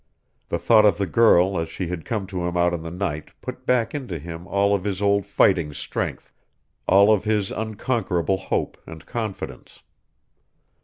[0.49, 3.29] The thought of the girl as she had come to him out in the night
[3.39, 6.33] put back into him all of his old fighting strength,
[6.87, 9.83] all of his unconquerable hope and confidence.